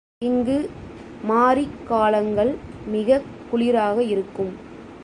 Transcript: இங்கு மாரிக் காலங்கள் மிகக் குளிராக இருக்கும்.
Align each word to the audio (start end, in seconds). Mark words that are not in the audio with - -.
இங்கு 0.19 0.69
மாரிக் 1.27 1.87
காலங்கள் 1.87 2.55
மிகக் 2.87 3.25
குளிராக 3.51 3.97
இருக்கும். 3.99 4.51